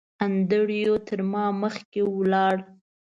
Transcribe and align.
انډریو 0.23 0.95
تر 1.07 1.19
ما 1.31 1.45
مخکې 1.61 2.01
ولاړ. 2.17 2.55